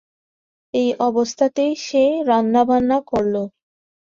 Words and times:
এই 0.73 0.89
অবস্থাতেই 1.07 1.73
সে 1.85 2.03
রান্নাবান্না 2.29 2.97
করল। 3.07 3.35